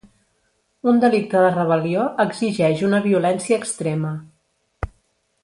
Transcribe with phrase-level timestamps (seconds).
[0.91, 4.17] Un delicte de rebel·lió exigeix una violència extrema.